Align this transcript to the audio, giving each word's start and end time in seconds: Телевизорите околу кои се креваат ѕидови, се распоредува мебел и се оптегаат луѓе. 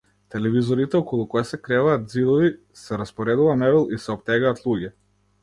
Телевизорите 0.35 0.97
околу 0.99 1.25
кои 1.33 1.43
се 1.49 1.59
креваат 1.67 2.07
ѕидови, 2.15 2.49
се 2.85 2.99
распоредува 3.03 3.55
мебел 3.61 3.87
и 3.95 4.01
се 4.07 4.13
оптегаат 4.19 4.65
луѓе. 4.67 4.93